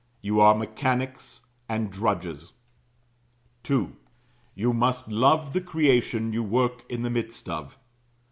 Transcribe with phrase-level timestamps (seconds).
[0.23, 2.53] You are mechanics, and drudges.
[3.69, 3.89] II.
[4.55, 7.77] You must love the creation you work in the midst of.